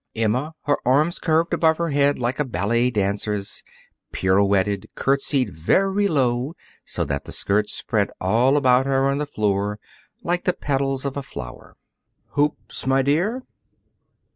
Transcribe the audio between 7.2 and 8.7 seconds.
the skirt spread all